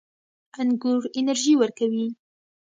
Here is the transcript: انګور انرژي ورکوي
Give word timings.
انګور 0.61 1.01
انرژي 1.17 1.53
ورکوي 1.57 2.07